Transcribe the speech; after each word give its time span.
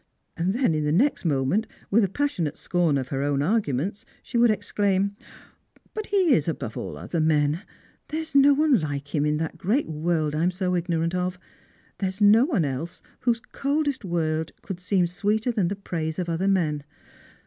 And 0.35 0.53
then, 0.55 0.73
in 0.73 0.83
the 0.83 0.91
next 0.91 1.25
moment, 1.25 1.67
with 1.91 2.03
a 2.03 2.09
passionate 2.09 2.57
scorn 2.57 2.97
of 2.97 3.09
her 3.09 3.21
own 3.21 3.43
arguments, 3.43 4.03
she 4.23 4.35
would 4.35 4.49
exclaim: 4.49 5.15
—"But 5.93 6.07
he 6.07 6.33
is 6.33 6.47
above 6.47 6.75
all 6.75 6.97
other 6.97 7.19
men! 7.19 7.61
There 8.07 8.21
is 8.21 8.33
no 8.33 8.51
one 8.55 8.79
like 8.79 9.13
him 9.13 9.27
in 9.27 9.37
that 9.37 9.59
great 9.59 9.87
world 9.87 10.33
I 10.33 10.41
am 10.41 10.49
so 10.49 10.73
ignorant 10.73 11.13
of. 11.13 11.37
Thei'e 11.99 12.07
is 12.07 12.19
no 12.19 12.45
one 12.45 12.65
else 12.65 13.03
whose 13.19 13.41
coldest 13.51 14.03
word 14.03 14.53
could 14.63 14.79
seem 14.79 15.05
sweeter 15.05 15.51
than 15.51 15.67
the 15.67 15.75
praise 15.75 16.17
of 16.17 16.27
other 16.29 16.47
men. 16.47 16.83